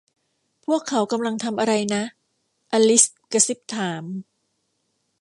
[0.65, 2.03] พวกเขากำลังทำอะไรนะ
[2.71, 4.03] อลิซกระซิบถาม